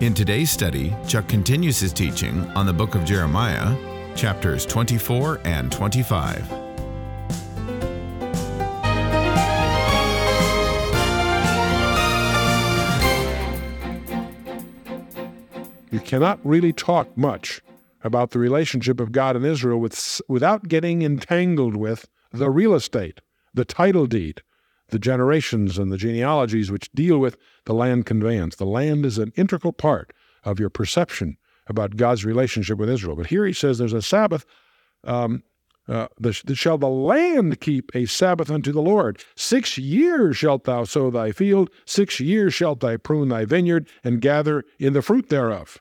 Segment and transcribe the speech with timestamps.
[0.00, 3.76] In today's study, Chuck continues his teaching on the book of Jeremiah,
[4.14, 6.48] chapters 24 and 25.
[15.90, 17.60] You cannot really talk much
[18.04, 23.20] about the relationship of God and Israel with, without getting entangled with the real estate,
[23.52, 24.42] the title deed,
[24.88, 28.56] the generations and the genealogies which deal with the land conveyance.
[28.56, 30.12] The land is an integral part
[30.44, 33.16] of your perception about God's relationship with Israel.
[33.16, 34.46] But here he says there's a Sabbath.
[35.04, 35.42] Um,
[35.88, 39.22] uh, the, shall the land keep a Sabbath unto the Lord.
[39.36, 44.20] Six years shalt thou sow thy field, six years shalt thou prune thy vineyard, and
[44.20, 45.80] gather in the fruit thereof.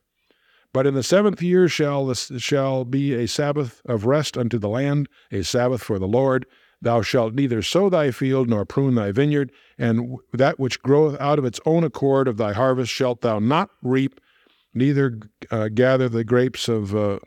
[0.74, 4.70] But in the seventh year shall this, shall be a Sabbath of rest unto the
[4.70, 6.46] land, a Sabbath for the Lord.
[6.82, 11.40] Thou shalt neither sow thy field nor prune thy vineyard, and that which groweth out
[11.40, 14.20] of its own accord of thy harvest shalt thou not reap,
[14.74, 15.20] neither
[15.50, 17.20] uh, gather the grapes of uh,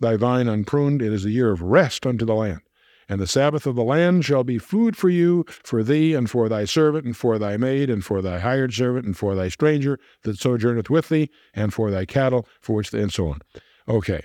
[0.00, 1.00] thy vine unpruned.
[1.00, 2.60] It is a year of rest unto the land.
[3.08, 6.48] And the Sabbath of the land shall be food for you, for thee, and for
[6.48, 9.98] thy servant, and for thy maid, and for thy hired servant, and for thy stranger
[10.24, 13.40] that sojourneth with thee, and for thy cattle, for which, the, and so on.
[13.88, 14.20] Okay.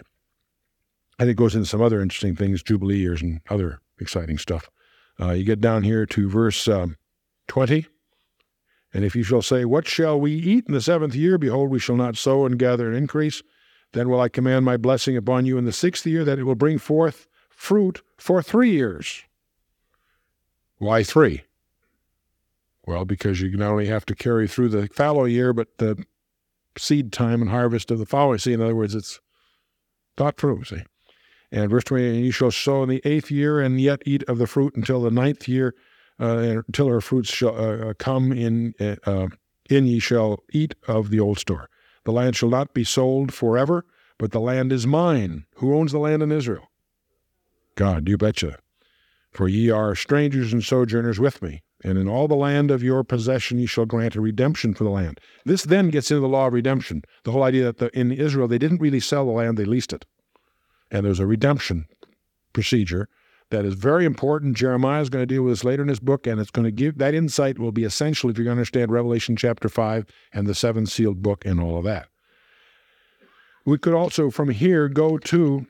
[1.17, 4.69] And it goes into some other interesting things, Jubilee years and other exciting stuff.
[5.19, 6.97] Uh, you get down here to verse um,
[7.47, 7.86] 20.
[8.94, 11.38] And if you shall say, What shall we eat in the seventh year?
[11.38, 13.41] Behold, we shall not sow and gather and increase.
[13.94, 16.55] Then will I command my blessing upon you in the sixth year, that it will
[16.55, 19.23] bring forth fruit for three years.
[20.77, 21.43] Why three?
[22.86, 26.04] Well, because you not only have to carry through the fallow year, but the
[26.77, 28.39] seed time and harvest of the following.
[28.39, 29.21] See, in other words, it's
[30.17, 30.83] thought through, see.
[31.53, 34.39] And verse 20, and you shall sow in the eighth year and yet eat of
[34.39, 35.75] the fruit until the ninth year,
[36.19, 39.27] uh, until her fruits shall uh, uh come in, uh, uh,
[39.69, 41.69] in ye shall eat of the old store.
[42.05, 43.86] The land shall not be sold forever,
[44.17, 45.45] but the land is mine.
[45.58, 46.71] Who owns the land in Israel?
[47.75, 48.58] God, you betcha.
[49.31, 53.03] For ye are strangers and sojourners with me, and in all the land of your
[53.03, 55.19] possession ye shall grant a redemption for the land.
[55.45, 57.03] This then gets into the law of redemption.
[57.25, 59.93] The whole idea that the, in Israel they didn't really sell the land, they leased
[59.93, 60.05] it
[60.93, 61.87] and there's a redemption
[62.54, 63.09] procedure
[63.49, 64.55] that is very important.
[64.55, 66.71] Jeremiah is going to deal with this later in his book, and it's going to
[66.71, 70.48] give that insight will be essential if you're going to understand Revelation chapter 5 and
[70.48, 72.08] the seven sealed book and all of that.
[73.65, 75.65] We could also from here go to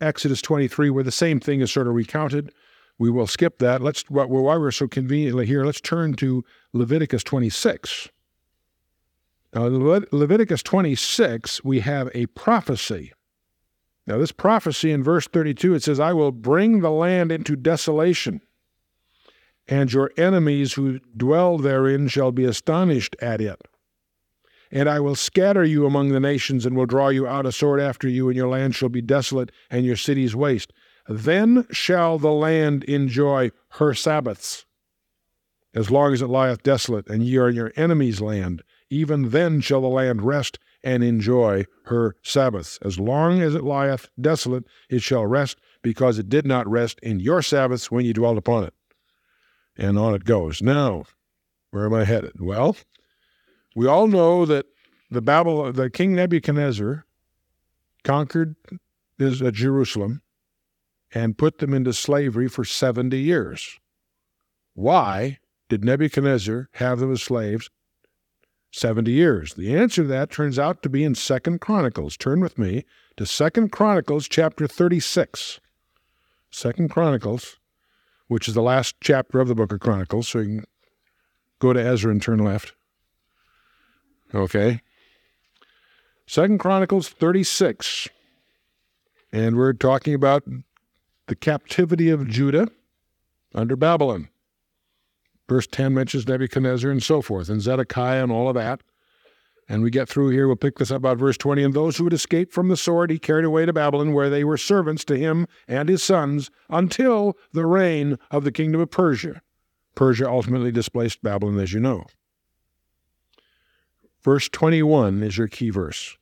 [0.00, 2.52] Exodus 23, where the same thing is sort of recounted.
[2.98, 3.80] We will skip that.
[3.80, 8.08] Let's why we're so conveniently here, let's turn to Leviticus 26.
[9.54, 9.66] Now,
[10.12, 13.12] Leviticus 26, we have a prophecy
[14.08, 18.40] now, this prophecy in verse 32, it says, I will bring the land into desolation,
[19.68, 23.60] and your enemies who dwell therein shall be astonished at it.
[24.70, 27.80] And I will scatter you among the nations, and will draw you out a sword
[27.80, 30.72] after you, and your land shall be desolate, and your cities waste.
[31.06, 34.64] Then shall the land enjoy her Sabbaths,
[35.74, 38.62] as long as it lieth desolate, and ye are in your enemy's land.
[38.88, 40.58] Even then shall the land rest
[40.88, 42.78] and enjoy her Sabbaths.
[42.80, 47.20] As long as it lieth desolate, it shall rest, because it did not rest in
[47.20, 48.74] your Sabbaths when ye dwelt upon it.
[49.76, 50.62] And on it goes.
[50.62, 51.04] Now,
[51.72, 52.40] where am I headed?
[52.40, 52.74] Well,
[53.76, 54.64] we all know that
[55.10, 57.04] the Babylon, the King Nebuchadnezzar
[58.02, 58.56] conquered
[59.20, 60.22] uh, Jerusalem
[61.12, 63.78] and put them into slavery for 70 years.
[64.72, 65.38] Why
[65.68, 67.68] did Nebuchadnezzar have them as slaves
[68.70, 69.54] 70 years?
[69.54, 72.16] The answer to that turns out to be in Second Chronicles.
[72.16, 72.84] Turn with me
[73.16, 75.60] to Second Chronicles chapter 36.
[76.50, 77.58] Second Chronicles,
[78.28, 80.64] which is the last chapter of the book of Chronicles, so you can
[81.58, 82.74] go to Ezra and turn left.
[84.34, 84.82] Okay.
[86.26, 88.08] Second Chronicles 36.
[89.32, 90.44] And we're talking about
[91.26, 92.68] the captivity of Judah
[93.54, 94.28] under Babylon.
[95.48, 98.82] Verse 10 mentions Nebuchadnezzar and so forth, and Zedekiah and all of that.
[99.70, 101.62] And we get through here, we'll pick this up about verse 20.
[101.62, 104.42] And those who had escaped from the sword he carried away to Babylon, where they
[104.42, 109.42] were servants to him and his sons until the reign of the kingdom of Persia.
[109.94, 112.06] Persia ultimately displaced Babylon, as you know.
[114.22, 116.16] Verse 21 is your key verse.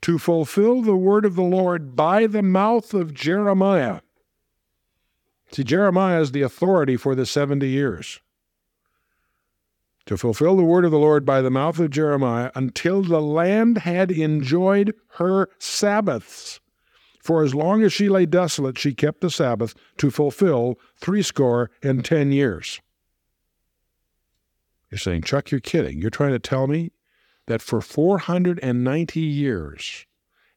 [0.00, 4.00] to fulfill the word of the Lord by the mouth of Jeremiah.
[5.52, 8.20] See, Jeremiah is the authority for the 70 years.
[10.10, 13.78] To fulfill the word of the Lord by the mouth of Jeremiah until the land
[13.78, 16.58] had enjoyed her Sabbaths.
[17.22, 22.04] For as long as she lay desolate, she kept the Sabbath to fulfill threescore and
[22.04, 22.80] ten years.
[24.90, 26.00] You're saying, Chuck, you're kidding.
[26.00, 26.90] You're trying to tell me
[27.46, 30.06] that for 490 years,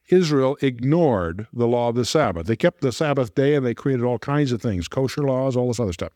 [0.09, 2.47] Israel ignored the law of the Sabbath.
[2.47, 5.67] They kept the Sabbath day and they created all kinds of things, kosher laws, all
[5.67, 6.13] this other stuff.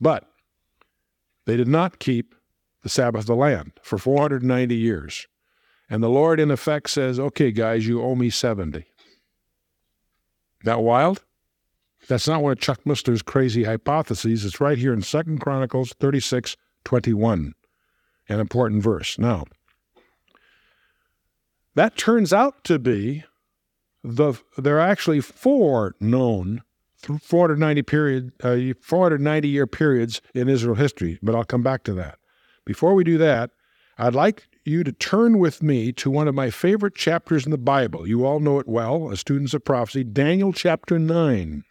[0.00, 0.24] But
[1.44, 2.34] they did not keep
[2.82, 5.26] the Sabbath of the land for 490 years.
[5.90, 8.84] And the Lord, in effect, says, okay, guys, you owe me 70.
[10.64, 11.24] That wild?
[12.08, 14.44] That's not one of Chuck Missler's crazy hypotheses.
[14.44, 17.54] It's right here in Second Chronicles 36, 21,
[18.28, 19.18] an important verse.
[19.18, 19.44] Now,
[21.74, 23.24] that turns out to be
[24.02, 26.62] the there are actually four known
[26.96, 32.17] 490 period uh, 490 year periods in Israel history, but I'll come back to that.
[32.68, 33.52] Before we do that,
[33.96, 37.56] I'd like you to turn with me to one of my favorite chapters in the
[37.56, 38.06] Bible.
[38.06, 41.64] You all know it well as students of prophecy, Daniel chapter 9.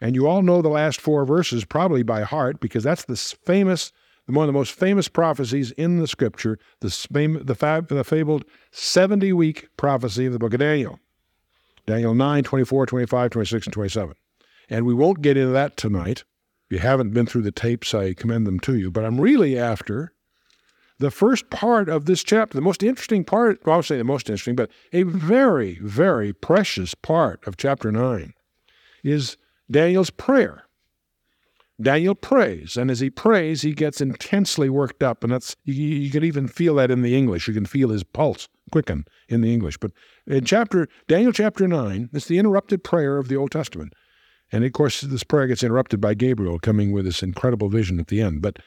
[0.00, 3.90] And you all know the last four verses probably by heart because that's the famous,
[4.26, 9.32] one of the most famous prophecies in the scripture, the, the, fab, the fabled 70
[9.32, 11.00] week prophecy of the book of Daniel.
[11.86, 14.14] Daniel 9, 24, 25, 26, and 27.
[14.70, 16.22] And we won't get into that tonight.
[16.72, 18.90] You haven't been through the tapes, I commend them to you.
[18.90, 20.14] But I'm really after
[20.98, 24.30] the first part of this chapter, the most interesting part, well, I'll say the most
[24.30, 28.32] interesting, but a very, very precious part of chapter 9
[29.04, 29.36] is
[29.70, 30.64] Daniel's prayer.
[31.78, 36.10] Daniel prays, and as he prays, he gets intensely worked up, and that's you, you,
[36.10, 37.48] can even feel that in the English.
[37.48, 39.76] You can feel his pulse quicken in the English.
[39.76, 39.90] But
[40.26, 43.92] in chapter Daniel chapter nine, it's the interrupted prayer of the Old Testament,
[44.52, 48.08] and of course this prayer gets interrupted by Gabriel coming with this incredible vision at
[48.08, 48.42] the end.
[48.42, 48.58] But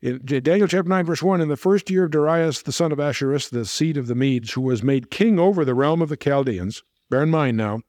[0.00, 3.00] in Daniel chapter 9, verse 1, in the first year of Darius the son of
[3.00, 6.16] Ahasuerus, the seed of the Medes, who was made king over the realm of the
[6.16, 7.80] Chaldeans, bear in mind now,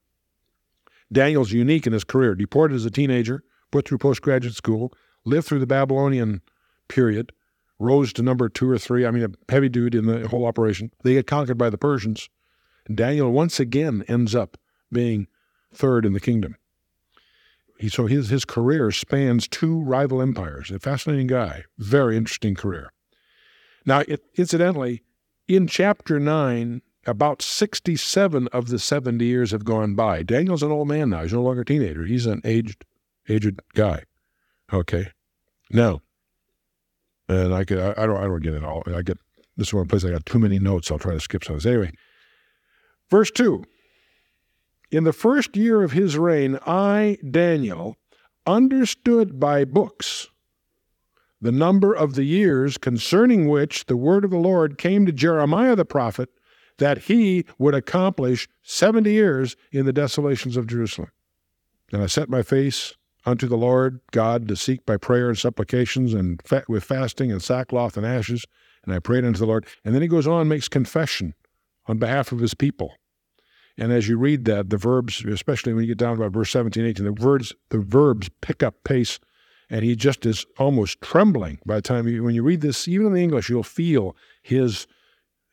[1.11, 4.91] Daniel's unique in his career, deported as a teenager, put through postgraduate school,
[5.25, 6.41] lived through the Babylonian
[6.87, 7.31] period,
[7.79, 10.91] rose to number two or three, I mean, a heavy dude in the whole operation.
[11.03, 12.29] They get conquered by the Persians.
[12.93, 14.57] Daniel once again ends up
[14.91, 15.27] being
[15.73, 16.55] third in the kingdom.
[17.79, 20.69] He, so his, his career spans two rival empires.
[20.69, 22.91] A fascinating guy, very interesting career.
[23.85, 25.01] Now, it, incidentally,
[25.47, 30.23] in chapter 9, about 67 of the 70 years have gone by.
[30.23, 31.21] Daniel's an old man now.
[31.21, 32.03] He's no longer a teenager.
[32.03, 32.83] He's an aged,
[33.29, 34.03] aged guy.
[34.73, 35.11] Okay.
[35.71, 36.01] Now,
[37.29, 38.83] and I could, I, I don't, I don't get it all.
[38.93, 39.17] I get,
[39.55, 40.91] this is one place I got too many notes.
[40.91, 41.59] I'll try to skip some.
[41.65, 41.93] Anyway,
[43.09, 43.63] verse 2
[44.91, 47.95] in the first year of his reign, I, Daniel,
[48.45, 50.29] understood by books
[51.41, 55.75] the number of the years concerning which the word of the Lord came to Jeremiah
[55.75, 56.29] the prophet
[56.79, 61.11] that he would accomplish 70 years in the desolations of Jerusalem.
[61.91, 62.95] And I set my face
[63.25, 67.41] unto the Lord God to seek by prayer and supplications and fa- with fasting and
[67.41, 68.45] sackcloth and ashes.
[68.83, 69.65] And I prayed unto the Lord.
[69.83, 71.35] And then he goes on and makes confession
[71.87, 72.93] on behalf of his people.
[73.79, 76.51] And as you read that, the verbs, especially when you get down to about verse
[76.51, 79.19] 17, 18, the verbs, the verbs pick up pace.
[79.69, 83.07] And he just is almost trembling by the time you, when you read this, even
[83.07, 84.85] in the English, you'll feel his,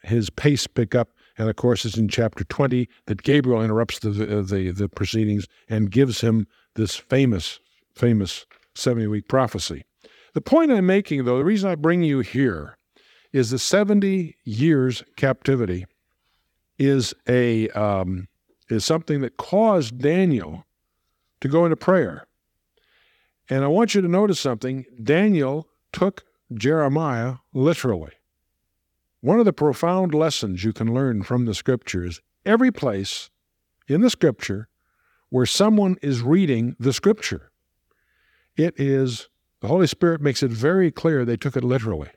[0.02, 1.10] his pace pick up.
[1.38, 5.46] And of course, it's in chapter 20 that Gabriel interrupts the, uh, the, the proceedings
[5.68, 7.60] and gives him this famous,
[7.94, 9.84] famous 70 week prophecy.
[10.34, 12.76] The point I'm making, though, the reason I bring you here
[13.32, 15.86] is the 70 years captivity
[16.78, 18.28] is a um,
[18.68, 20.64] is something that caused Daniel
[21.40, 22.26] to go into prayer.
[23.48, 24.84] And I want you to notice something.
[25.02, 28.12] Daniel took Jeremiah literally.
[29.20, 33.30] One of the profound lessons you can learn from the scriptures every place
[33.88, 34.68] in the scripture
[35.30, 37.50] where someone is reading the scripture,
[38.56, 39.28] it is
[39.60, 42.10] the Holy Spirit makes it very clear they took it literally.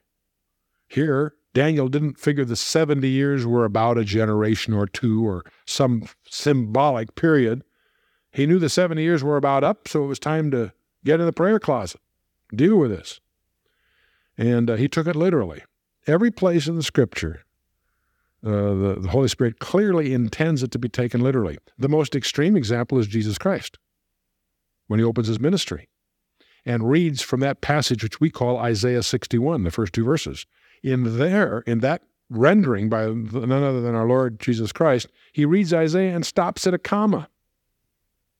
[0.87, 6.03] Here, Daniel didn't figure the 70 years were about a generation or two or some
[6.29, 7.63] symbolic period.
[8.31, 10.71] He knew the 70 years were about up, so it was time to
[11.03, 12.01] get in the prayer closet,
[12.53, 13.19] deal with this.
[14.37, 15.63] And uh, he took it literally.
[16.05, 17.43] Every place in the scripture,
[18.45, 21.57] uh, the, the Holy Spirit clearly intends it to be taken literally.
[21.77, 23.77] The most extreme example is Jesus Christ
[24.87, 25.89] when he opens his ministry
[26.65, 30.45] and reads from that passage which we call Isaiah 61, the first two verses
[30.83, 35.73] in there, in that rendering by none other than our Lord Jesus Christ, he reads
[35.73, 37.27] Isaiah and stops at a comma.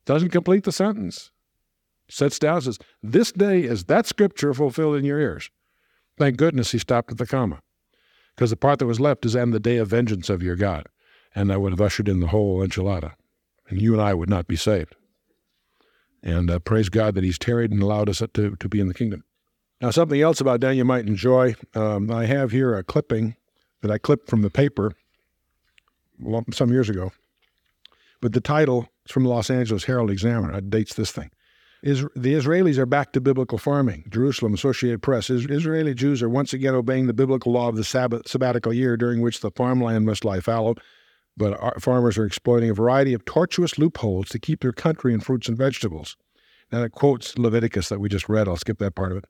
[0.04, 1.30] Doesn't complete the sentence.
[2.08, 5.50] Sets down, says, This day is that scripture fulfilled in your ears.
[6.18, 7.60] Thank goodness he stopped at the comma.
[8.34, 10.86] Because the part that was left is, and the day of vengeance of your God.
[11.34, 13.12] And that would have ushered in the whole enchilada.
[13.68, 14.96] And you and I would not be saved.
[16.22, 18.94] And uh, praise God that he's tarried and allowed us to, to be in the
[18.94, 19.24] kingdom.
[19.80, 21.54] Now, something else about Daniel you might enjoy.
[21.74, 23.36] Um, I have here a clipping
[23.80, 24.92] that I clipped from the paper
[26.52, 27.12] some years ago.
[28.20, 30.58] But the title is from the Los Angeles Herald Examiner.
[30.58, 31.30] It dates this thing.
[31.82, 34.04] Is, the Israelis are back to biblical farming.
[34.10, 35.30] Jerusalem Associated Press.
[35.30, 38.98] Is, Israeli Jews are once again obeying the biblical law of the Sabbath, sabbatical year
[38.98, 40.74] during which the farmland must lie fallow.
[41.38, 45.20] But our, farmers are exploiting a variety of tortuous loopholes to keep their country in
[45.20, 46.18] fruits and vegetables.
[46.70, 48.46] Now it quotes Leviticus that we just read.
[48.46, 49.24] I'll skip that part of it.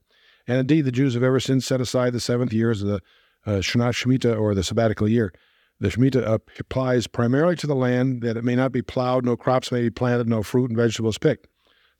[0.50, 3.00] And indeed, the Jews have ever since set aside the seventh years of the
[3.46, 5.32] uh, Shana Shemitah or the sabbatical year.
[5.78, 9.70] The Shemitah applies primarily to the land that it may not be plowed, no crops
[9.70, 11.46] may be planted, no fruit and vegetables picked.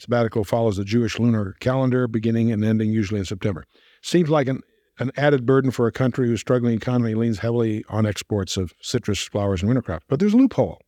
[0.01, 3.67] Sabbatical follows the Jewish lunar calendar, beginning and ending usually in September.
[4.03, 4.63] Seems like an,
[4.99, 9.23] an added burden for a country whose struggling economy leans heavily on exports of citrus,
[9.23, 10.07] flowers, and winter crops.
[10.09, 10.81] But there's a loophole.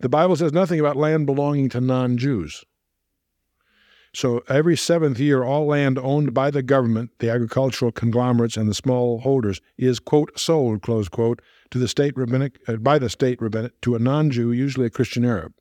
[0.00, 2.64] The Bible says nothing about land belonging to non Jews.
[4.12, 8.74] So every seventh year, all land owned by the government, the agricultural conglomerates, and the
[8.74, 11.40] small holders is quote sold close quote
[11.70, 15.24] to the state rabbinic uh, by the state rabbinic to a non-Jew, usually a Christian
[15.24, 15.52] Arab.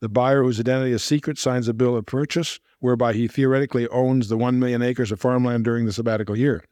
[0.00, 4.28] The buyer, whose identity is secret, signs a bill of purchase whereby he theoretically owns
[4.28, 6.64] the one million acres of farmland during the sabbatical year.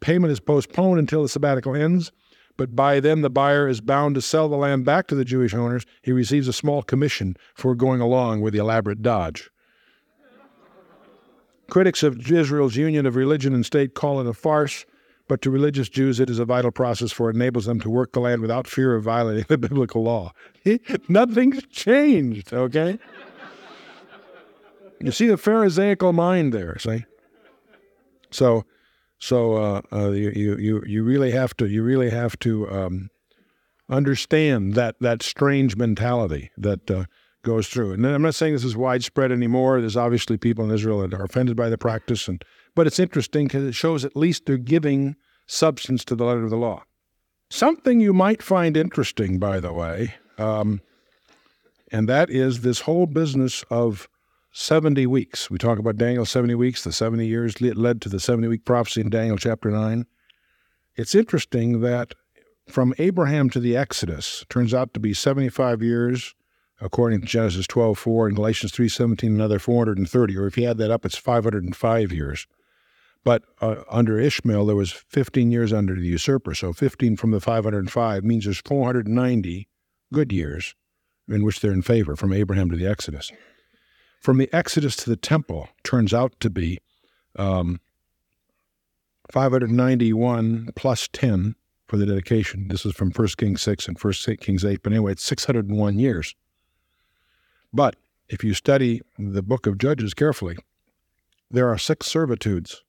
[0.00, 2.12] Payment is postponed until the sabbatical ends,
[2.56, 5.52] but by then the buyer is bound to sell the land back to the Jewish
[5.52, 5.84] owners.
[6.00, 9.50] He receives a small commission for going along with the elaborate dodge.
[11.70, 14.84] Critics of Israel's union of religion and state call it a farce,
[15.28, 18.12] but to religious Jews it is a vital process for it enables them to work
[18.12, 20.32] the land without fear of violating the biblical law.
[21.08, 22.98] Nothing's changed, okay?
[25.00, 27.04] you see the Pharisaical mind there, see?
[28.30, 28.64] So,
[29.18, 33.10] so uh, uh, you, you, you really have to you really have to um,
[33.88, 37.04] understand that that strange mentality that uh,
[37.42, 37.92] goes through.
[37.92, 39.80] And I'm not saying this is widespread anymore.
[39.80, 42.44] There's obviously people in Israel that are offended by the practice, and
[42.74, 45.16] but it's interesting because it shows at least they're giving
[45.46, 46.84] substance to the letter of the law.
[47.50, 50.80] Something you might find interesting, by the way, um,
[51.90, 54.08] and that is this whole business of
[54.52, 55.50] 70 weeks.
[55.50, 59.00] We talk about Daniel 70 weeks, the 70 years led to the 70 week prophecy
[59.00, 60.06] in Daniel chapter 9.
[60.96, 62.14] It's interesting that
[62.68, 66.34] from Abraham to the Exodus turns out to be 75 years
[66.80, 71.04] according to Genesis 12:4 and Galatians 3:17 another 430 or if you add that up
[71.04, 72.46] it's 505 years.
[73.22, 76.54] But uh, under Ishmael there was 15 years under the usurper.
[76.54, 79.68] So 15 from the 505 means there's 490
[80.12, 80.74] good years
[81.28, 83.30] in which they're in favor from Abraham to the Exodus.
[84.20, 86.78] From the Exodus to the temple turns out to be
[87.36, 87.80] um,
[89.30, 91.54] 591 plus 10
[91.86, 92.68] for the dedication.
[92.68, 94.82] This is from 1 Kings 6 and 1 Kings 8.
[94.82, 96.34] But anyway, it's 601 years.
[97.72, 97.96] But
[98.28, 100.56] if you study the book of Judges carefully,
[101.50, 102.82] there are six servitudes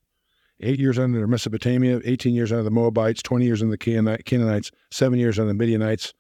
[0.62, 5.20] eight years under Mesopotamia, 18 years under the Moabites, 20 years under the Canaanites, seven
[5.20, 6.14] years under the Midianites,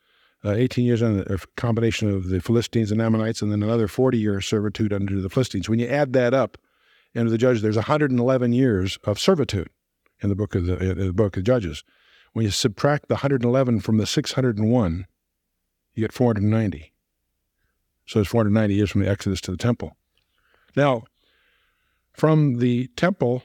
[0.43, 4.17] uh, 18 years under a combination of the Philistines and Ammonites, and then another 40
[4.17, 5.69] year servitude under the Philistines.
[5.69, 6.57] When you add that up
[7.13, 9.69] into the Judges, there's 111 years of servitude
[10.21, 11.83] in the book of the, the book of Judges.
[12.33, 15.05] When you subtract the 111 from the 601,
[15.93, 16.90] you get 490.
[18.11, 19.95] So it's 490 years from the Exodus to the temple.
[20.75, 21.03] Now,
[22.11, 23.41] from the temple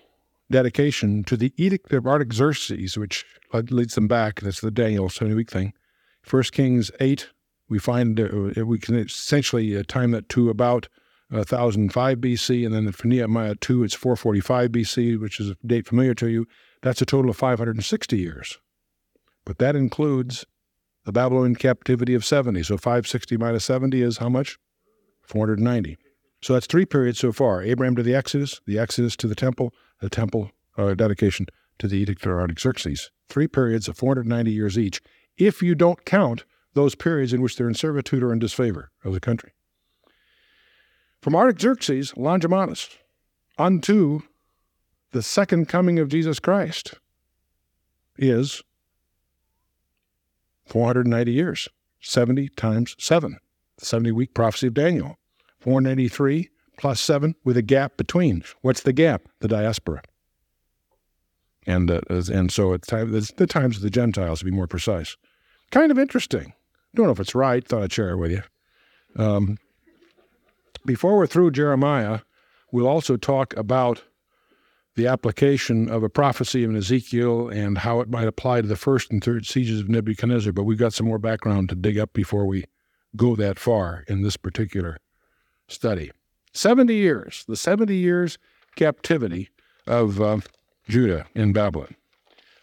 [0.50, 5.52] dedication to the Edict of Artaxerxes, which leads them back, that's the Daniel 70 week
[5.52, 5.72] thing.
[6.22, 7.28] First Kings 8,
[7.68, 10.88] we find uh, we can essentially uh, time that to about
[11.30, 16.14] 1005 BC, and then for Nehemiah 2, it's 445 BC, which is a date familiar
[16.14, 16.44] to you.
[16.82, 18.58] That's a total of 560 years.
[19.44, 20.44] But that includes
[21.06, 22.64] the Babylonian captivity of 70.
[22.64, 24.58] So 560 minus 70 is how much?
[25.22, 25.96] 490.
[26.42, 29.72] So that's three periods so far Abraham to the Exodus, the Exodus to the temple,
[30.00, 31.46] the temple uh, dedication
[31.78, 33.10] to the Edict of Artaxerxes.
[33.28, 35.00] Three periods of 490 years each,
[35.38, 36.44] if you don't count
[36.74, 39.52] those periods in which they're in servitude or in disfavor of the country.
[41.22, 42.98] From Artaxerxes, Longimanus,
[43.58, 44.20] unto
[45.12, 46.94] the second coming of Jesus Christ
[48.18, 48.62] is
[50.66, 51.68] 490 years,
[52.00, 53.38] 70 times 7,
[53.78, 55.18] the 70 week prophecy of Daniel.
[55.60, 58.44] 493 plus 7 with a gap between.
[58.60, 59.22] What's the gap?
[59.40, 60.02] The diaspora.
[61.66, 64.66] and uh, and so it's, time, it's the times of the Gentiles to be more
[64.66, 65.16] precise.
[65.70, 66.52] Kind of interesting.
[66.94, 67.66] Don't know if it's right.
[67.66, 68.42] Thought I'd share it with you.
[69.16, 69.58] Um,
[70.84, 72.20] before we're through Jeremiah,
[72.70, 74.04] we'll also talk about
[74.96, 79.12] the application of a prophecy of Ezekiel and how it might apply to the first
[79.12, 80.52] and third sieges of Nebuchadnezzar.
[80.52, 82.64] But we've got some more background to dig up before we
[83.14, 84.98] go that far in this particular
[85.68, 86.10] study.
[86.52, 88.38] 70 years, the 70 years
[88.74, 89.50] captivity
[89.86, 90.38] of uh,
[90.88, 91.94] Judah in Babylon.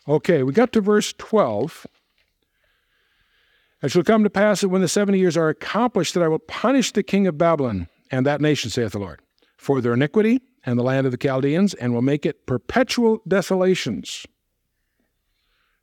[0.07, 1.85] Okay, we got to verse 12.
[3.83, 6.39] It shall come to pass that when the 70 years are accomplished, that I will
[6.39, 9.21] punish the king of Babylon and that nation, saith the Lord,
[9.57, 14.25] for their iniquity and the land of the Chaldeans, and will make it perpetual desolations.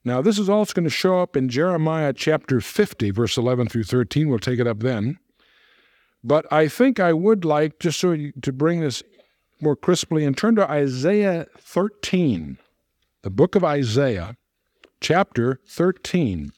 [0.04, 3.84] Now, this is also going to show up in Jeremiah chapter 50, verse 11 through
[3.84, 4.28] 13.
[4.28, 5.18] We'll take it up then.
[6.24, 9.02] But I think I would like, just so you, to bring this
[9.60, 12.58] more crisply, and turn to Isaiah 13,
[13.22, 14.36] the book of Isaiah,
[15.02, 16.52] chapter 13,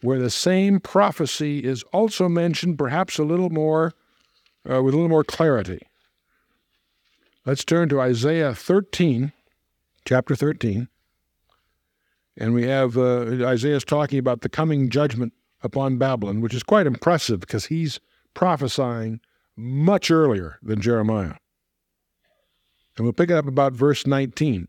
[0.00, 3.92] where the same prophecy is also mentioned, perhaps a little more,
[4.70, 5.80] uh, with a little more clarity.
[7.46, 9.30] Let's turn to Isaiah 13,
[10.06, 10.88] chapter 13.
[12.38, 16.86] And we have uh, Isaiah's talking about the coming judgment upon Babylon, which is quite
[16.86, 18.00] impressive because he's
[18.32, 19.20] prophesying
[19.56, 21.34] much earlier than Jeremiah.
[22.96, 24.66] And we'll pick it up about verse 19.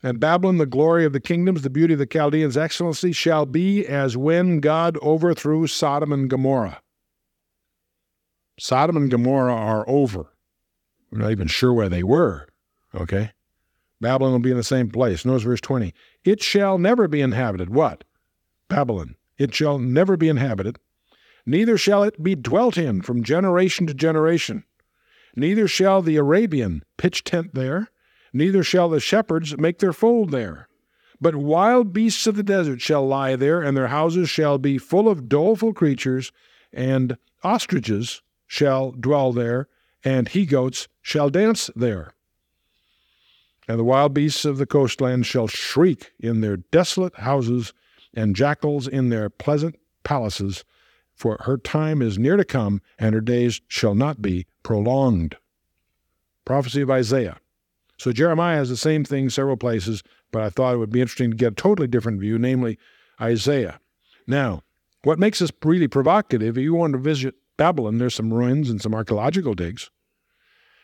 [0.00, 3.84] And Babylon, the glory of the kingdoms, the beauty of the Chaldeans' excellency, shall be
[3.84, 6.80] as when God overthrew Sodom and Gomorrah.
[8.60, 10.32] Sodom and Gomorrah are over.
[11.10, 12.48] We're not even sure where they were.
[12.94, 13.32] Okay?
[14.00, 15.24] Babylon will be in the same place.
[15.24, 15.92] Notice verse 20.
[16.24, 17.70] It shall never be inhabited.
[17.70, 18.04] What?
[18.68, 19.16] Babylon.
[19.38, 20.78] It shall never be inhabited,
[21.46, 24.64] neither shall it be dwelt in from generation to generation.
[25.36, 27.88] Neither shall the Arabian pitch tent there,
[28.32, 30.68] neither shall the shepherds make their fold there.
[31.20, 35.08] But wild beasts of the desert shall lie there, and their houses shall be full
[35.08, 36.32] of doleful creatures,
[36.72, 39.68] and ostriches shall dwell there,
[40.08, 42.14] and he goats shall dance there.
[43.68, 47.74] And the wild beasts of the coastland shall shriek in their desolate houses,
[48.14, 50.64] and jackals in their pleasant palaces,
[51.14, 55.36] for her time is near to come, and her days shall not be prolonged.
[56.46, 57.36] Prophecy of Isaiah.
[57.98, 61.32] So Jeremiah has the same thing several places, but I thought it would be interesting
[61.32, 62.78] to get a totally different view, namely
[63.20, 63.78] Isaiah.
[64.26, 64.62] Now,
[65.02, 68.80] what makes this really provocative, if you want to visit Babylon, there's some ruins and
[68.80, 69.90] some archaeological digs.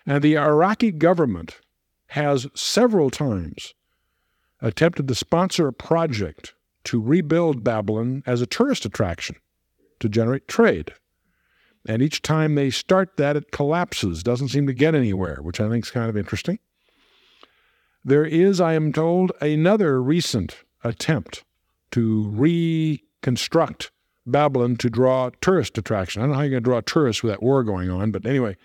[0.06, 1.60] And the Iraqi government
[2.08, 3.74] has several times
[4.60, 9.36] attempted to sponsor a project to rebuild Babylon as a tourist attraction
[10.00, 10.92] to generate trade.
[11.86, 15.68] And each time they start that, it collapses, doesn't seem to get anywhere, which I
[15.68, 16.58] think is kind of interesting.
[18.04, 21.44] There is, I am told, another recent attempt
[21.92, 23.90] to reconstruct
[24.26, 26.20] Babylon to draw tourist attraction.
[26.20, 28.26] I don't know how you're going to draw tourists with that war going on, but
[28.26, 28.56] anyway,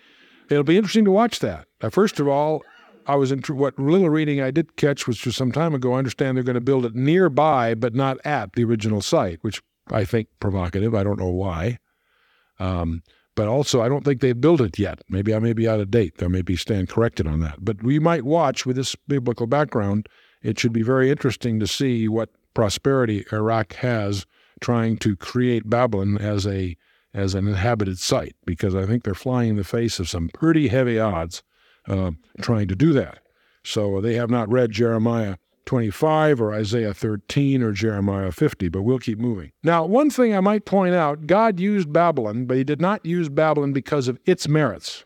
[0.50, 1.66] it'll be interesting to watch that.
[1.82, 2.62] Now, first of all,
[3.06, 5.94] I was in what little reading I did catch was some time ago.
[5.94, 9.62] I understand they're going to build it nearby, but not at the original site, which
[9.90, 10.94] I think provocative.
[10.94, 11.78] I don't know why.
[12.58, 13.02] Um,
[13.34, 15.00] but also, I don't think they've built it yet.
[15.08, 16.18] Maybe I may be out of date.
[16.18, 17.64] There may be stand corrected on that.
[17.64, 20.08] But we might watch with this biblical background.
[20.42, 24.26] It should be very interesting to see what prosperity Iraq has
[24.60, 26.76] trying to create Babylon as a
[27.12, 30.68] as an inhabited site, because I think they're flying in the face of some pretty
[30.68, 31.42] heavy odds
[31.88, 33.18] uh, trying to do that.
[33.64, 38.98] So they have not read Jeremiah 25 or Isaiah 13 or Jeremiah 50, but we'll
[38.98, 39.52] keep moving.
[39.62, 43.28] Now, one thing I might point out God used Babylon, but he did not use
[43.28, 45.04] Babylon because of its merits.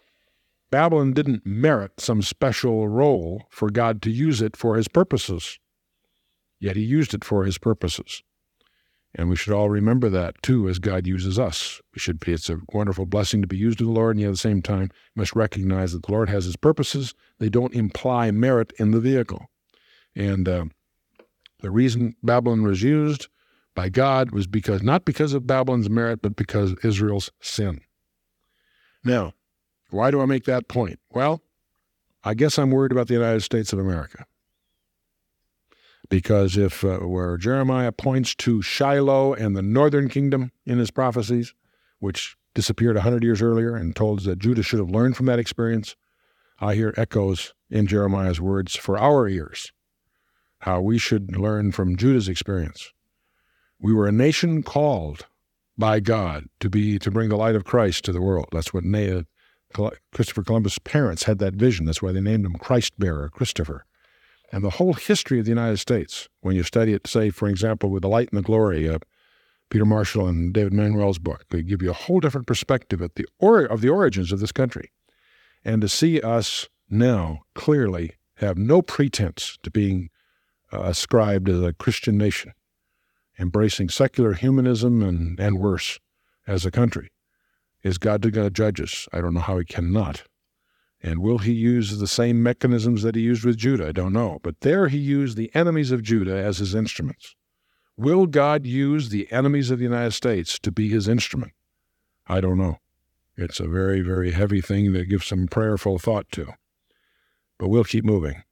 [0.70, 5.58] Babylon didn't merit some special role for God to use it for his purposes,
[6.58, 8.22] yet he used it for his purposes.
[9.14, 11.80] And we should all remember that too as God uses us.
[11.94, 14.28] We should be, it's a wonderful blessing to be used of the Lord, and yet
[14.28, 17.14] at the same time, must recognize that the Lord has his purposes.
[17.38, 19.46] They don't imply merit in the vehicle.
[20.16, 20.64] And uh,
[21.60, 23.28] the reason Babylon was used
[23.74, 27.80] by God was because not because of Babylon's merit, but because of Israel's sin.
[29.04, 29.34] Now,
[29.90, 30.98] why do I make that point?
[31.10, 31.40] Well,
[32.24, 34.26] I guess I'm worried about the United States of America.
[36.14, 41.54] Because if uh, where Jeremiah points to Shiloh and the northern kingdom in his prophecies,
[41.98, 45.40] which disappeared 100 years earlier and told us that Judah should have learned from that
[45.40, 45.96] experience,
[46.60, 49.72] I hear echoes in Jeremiah's words for our ears
[50.60, 52.92] how we should learn from Judah's experience.
[53.80, 55.26] We were a nation called
[55.76, 58.50] by God to be to bring the light of Christ to the world.
[58.52, 58.84] That's what
[60.12, 61.86] Christopher Columbus' parents had that vision.
[61.86, 63.84] That's why they named him Christ bearer, Christopher.
[64.52, 67.90] And the whole history of the United States, when you study it, say, for example,
[67.90, 68.98] with The Light and the Glory, uh,
[69.70, 73.26] Peter Marshall and David Manuel's book, they give you a whole different perspective at the
[73.38, 74.92] or- of the origins of this country.
[75.64, 80.10] And to see us now clearly have no pretense to being
[80.72, 82.52] uh, ascribed as a Christian nation,
[83.38, 85.98] embracing secular humanism and, and worse
[86.46, 87.10] as a country.
[87.82, 89.08] Is God going to judge us?
[89.12, 90.24] I don't know how he cannot.
[91.04, 93.88] And will he use the same mechanisms that he used with Judah?
[93.88, 94.38] I don't know.
[94.42, 97.36] But there he used the enemies of Judah as his instruments.
[97.94, 101.52] Will God use the enemies of the United States to be his instrument?
[102.26, 102.78] I don't know.
[103.36, 106.54] It's a very, very heavy thing to give some prayerful thought to.
[107.58, 108.42] But we'll keep moving.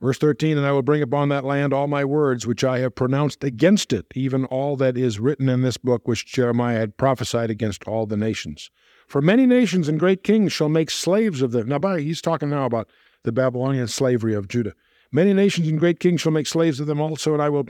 [0.00, 2.94] Verse 13, and I will bring upon that land all my words which I have
[2.94, 7.50] pronounced against it, even all that is written in this book which Jeremiah had prophesied
[7.50, 8.70] against all the nations.
[9.06, 11.68] For many nations and great kings shall make slaves of them.
[11.68, 12.88] Now, by, he's talking now about
[13.22, 14.74] the Babylonian slavery of Judah.
[15.12, 17.68] Many nations and great kings shall make slaves of them also, and I will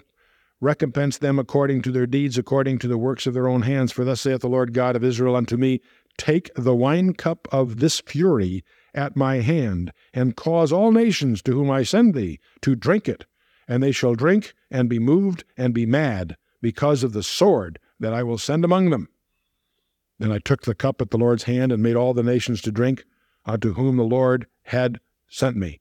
[0.60, 3.92] recompense them according to their deeds, according to the works of their own hands.
[3.92, 5.80] For thus saith the Lord God of Israel unto me
[6.16, 11.52] Take the wine cup of this fury at my hand, and cause all nations to
[11.52, 13.26] whom I send thee to drink it.
[13.66, 18.12] And they shall drink and be moved and be mad because of the sword that
[18.12, 19.08] I will send among them.
[20.18, 22.72] Then I took the cup at the Lord's hand and made all the nations to
[22.72, 23.04] drink,
[23.44, 25.80] unto whom the Lord had sent me,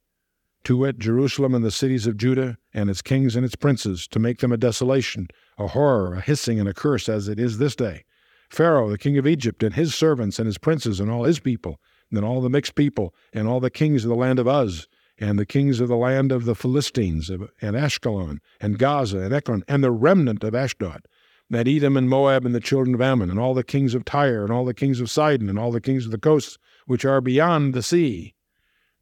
[0.64, 4.20] to wit, Jerusalem and the cities of Judah, and its kings and its princes, to
[4.20, 7.76] make them a desolation, a horror, a hissing, and a curse, as it is this
[7.76, 8.06] day.
[8.50, 11.80] Pharaoh, the king of Egypt, and his servants, and his princes, and all his people,
[12.12, 15.38] and all the mixed people, and all the kings of the land of Uz, and
[15.38, 19.84] the kings of the land of the Philistines, and Ashkelon, and Gaza, and Ekron, and
[19.84, 21.08] the remnant of Ashdod,
[21.54, 24.44] that Edom and Moab and the children of Ammon, and all the kings of Tyre,
[24.44, 27.22] and all the kings of Sidon, and all the kings of the coasts which are
[27.22, 28.34] beyond the sea,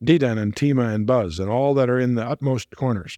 [0.04, 3.18] Dedan and Tema and Buz, and all that are in the utmost corners,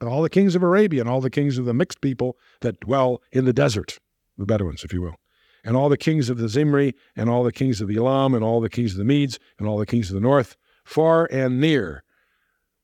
[0.00, 2.80] and all the kings of Arabia, and all the kings of the mixed people that
[2.80, 3.98] dwell in the desert,
[4.36, 5.16] the Bedouins, if you will,
[5.64, 8.44] and all the kings of the Zimri, and all the kings of the Elam, and
[8.44, 11.60] all the kings of the Medes, and all the kings of the north, far and
[11.60, 12.02] near,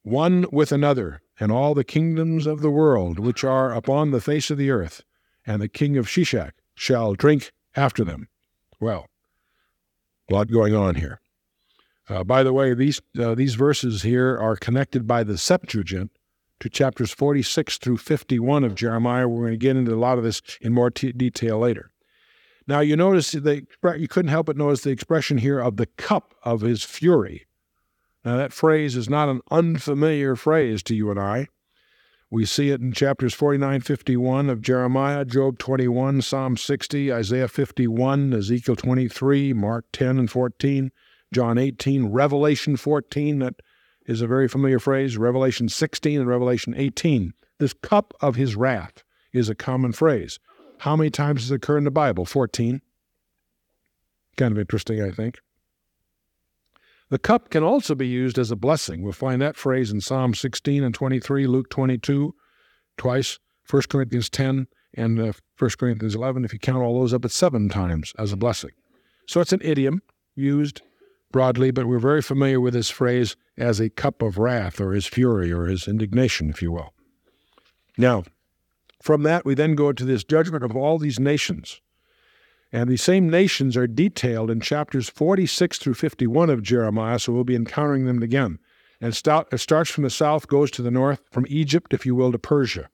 [0.03, 4.51] one with another, and all the kingdoms of the world which are upon the face
[4.51, 5.03] of the earth,
[5.47, 8.29] and the king of Sheshach shall drink after them.
[8.81, 9.07] Well,
[10.31, 11.21] a lot going on here.
[12.09, 16.11] Uh, by the way, these uh, these verses here are connected by the Septuagint
[16.61, 19.29] to chapters 46 through 51 of Jeremiah.
[19.29, 21.91] We're going to get into a lot of this in more t- detail later.
[22.69, 26.35] Now, you notice the you couldn't help but notice the expression here of the cup
[26.43, 27.47] of his fury.
[28.25, 31.47] Now, that phrase is not an unfamiliar phrase to you and I.
[32.31, 38.35] We see it in chapters 49, 51 of Jeremiah, Job 21, Psalm 60, Isaiah 51,
[38.35, 40.91] Ezekiel 23, Mark 10 and 14,
[41.33, 43.55] John 18, Revelation 14, that
[44.07, 47.33] is a very familiar phrase, Revelation 16 and Revelation 18.
[47.59, 50.41] This cup of his wrath is a common phrase.
[50.79, 52.25] How many times does it occur in the Bible?
[52.25, 52.83] 14.
[54.37, 55.39] Kind of interesting, I think.
[57.09, 59.03] The cup can also be used as a blessing.
[59.03, 62.35] We'll find that phrase in Psalm 16 and 23, Luke 22,
[62.97, 63.39] twice,
[63.71, 66.45] 1 Corinthians 10, and uh, 1 Corinthians 11.
[66.45, 68.71] If you count all those up, it's seven times as a blessing.
[69.29, 70.03] So it's an idiom
[70.35, 70.83] used
[71.31, 75.07] broadly, but we're very familiar with this phrase as a cup of wrath or his
[75.07, 76.93] fury or his indignation, if you will.
[77.97, 78.25] Now,
[79.03, 81.81] from that, we then go to this judgment of all these nations.
[82.77, 87.43] And these same nations are detailed in chapters 46 through 51 of Jeremiah, so we'll
[87.43, 88.59] be encountering them again.
[89.01, 92.33] And it starts from the south, goes to the north, from Egypt, if you will,
[92.33, 92.91] to Persia,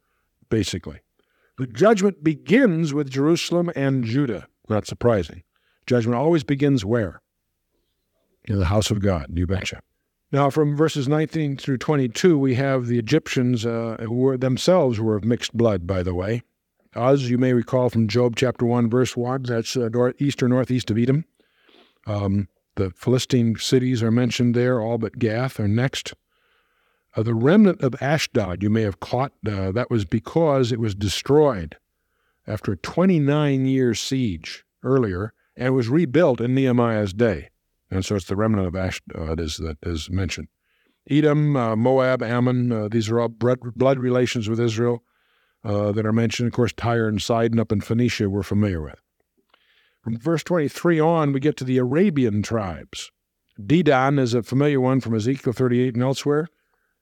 [0.48, 1.00] basically.
[1.58, 4.46] The judgment begins with Jerusalem and Judah.
[4.68, 5.42] Not surprising.
[5.84, 7.20] Judgment always begins where?
[8.44, 9.80] In the house of God, you betcha.
[10.30, 15.16] Now, from verses 19 through 22, we have the Egyptians, uh, who were themselves were
[15.16, 16.44] of mixed blood, by the way.
[16.96, 20.48] Uz, you may recall from Job chapter 1, verse 1, that's uh, north, east or
[20.48, 21.24] northeast of Edom.
[22.06, 26.12] Um, the Philistine cities are mentioned there, all but Gath are next.
[27.16, 30.94] Uh, the remnant of Ashdod, you may have caught, uh, that was because it was
[30.94, 31.76] destroyed
[32.46, 37.50] after a 29 year siege earlier and was rebuilt in Nehemiah's day.
[37.90, 40.48] And so it's the remnant of Ashdod is, that is mentioned.
[41.08, 45.02] Edom, uh, Moab, Ammon, uh, these are all blood relations with Israel
[45.64, 46.48] uh, that are mentioned.
[46.48, 49.00] Of course, Tyre and Sidon up in Phoenicia we're familiar with.
[50.02, 53.10] From verse 23 on, we get to the Arabian tribes.
[53.60, 56.48] Dedan is a familiar one from Ezekiel 38 and elsewhere.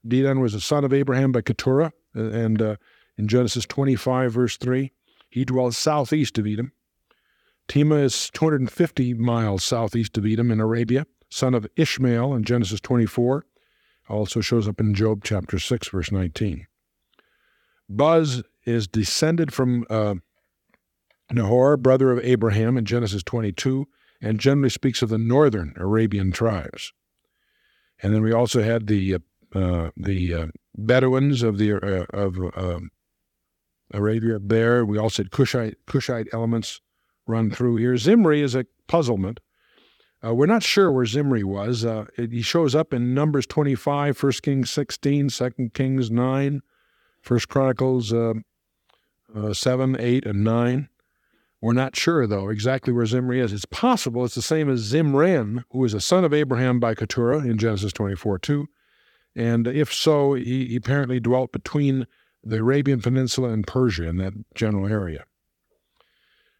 [0.07, 2.75] Dedan was a son of Abraham by Keturah, uh, and uh,
[3.17, 4.91] in Genesis 25, verse 3,
[5.29, 6.71] he dwells southeast of Edom.
[7.67, 13.45] Tema is 250 miles southeast of Edom in Arabia, son of Ishmael in Genesis 24.
[14.09, 16.67] Also shows up in Job chapter 6, verse 19.
[17.95, 20.15] Buz is descended from uh,
[21.31, 23.87] Nahor, brother of Abraham, in Genesis 22,
[24.21, 26.93] and generally speaks of the northern Arabian tribes.
[28.01, 29.19] And then we also had the uh,
[29.53, 32.91] uh, the uh, Bedouins of the uh, of um,
[33.93, 34.85] Arabia there.
[34.85, 36.81] We also had Cushite Cushite elements
[37.27, 37.97] run through here.
[37.97, 39.39] Zimri is a puzzlement.
[40.23, 41.83] Uh, we're not sure where Zimri was.
[41.83, 46.61] Uh, it, he shows up in Numbers 25, 1 Kings 16, 2 Kings 9,
[47.27, 48.33] 1 Chronicles uh,
[49.53, 50.89] 7, 8, and 9.
[51.61, 53.53] We're not sure, though, exactly where Zimri is.
[53.53, 57.39] It's possible it's the same as Zimran, who is a son of Abraham by Keturah
[57.39, 58.67] in Genesis 24 2.
[59.35, 62.07] And if so, he, he apparently dwelt between
[62.43, 65.25] the Arabian Peninsula and Persia in that general area.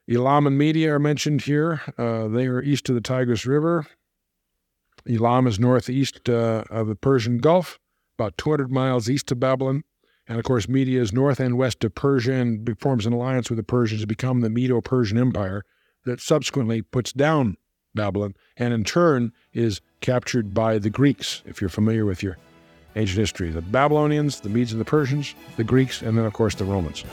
[0.10, 1.82] Elam and Media are mentioned here.
[1.98, 3.88] Uh, they are east of the Tigris River.
[5.10, 7.80] Elam is northeast uh, of the Persian Gulf,
[8.20, 9.84] about 200 miles east of Babylon.
[10.32, 13.58] And of course, Media is north and west of Persia and forms an alliance with
[13.58, 15.66] the Persians to become the Medo Persian Empire
[16.06, 17.58] that subsequently puts down
[17.96, 22.38] Babylon and in turn is captured by the Greeks, if you're familiar with your
[22.96, 23.52] ancient history.
[23.52, 27.04] The Babylonians, the Medes and the Persians, the Greeks, and then, of course, the Romans.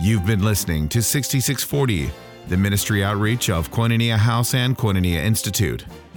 [0.00, 2.12] You've been listening to 6640,
[2.46, 5.84] the ministry outreach of Koinonia House and Koinonia Institute.